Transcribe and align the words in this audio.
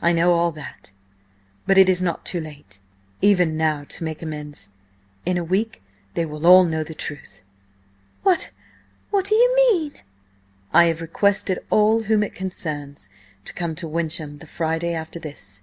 I 0.00 0.14
know 0.14 0.32
all 0.32 0.50
that, 0.52 0.92
but 1.66 1.76
it 1.76 1.90
is 1.90 2.00
not 2.00 2.24
too 2.24 2.40
late 2.40 2.80
even 3.20 3.54
now 3.58 3.84
to 3.90 4.02
make 4.02 4.22
amends. 4.22 4.70
In 5.26 5.36
a 5.36 5.44
week 5.44 5.82
they 6.14 6.24
will 6.24 6.46
all 6.46 6.64
know 6.64 6.82
the 6.82 6.94
truth." 6.94 7.42
"What–what 8.22 9.26
do 9.26 9.34
you 9.34 9.56
mean?" 9.70 9.92
"I 10.72 10.84
have 10.84 11.02
requested 11.02 11.58
all 11.68 12.04
whom 12.04 12.22
it 12.22 12.34
concerns 12.34 13.10
to 13.44 13.52
come 13.52 13.74
to 13.74 13.86
Wyncham 13.86 14.38
the 14.38 14.46
Friday 14.46 14.94
after 14.94 15.18
this." 15.18 15.60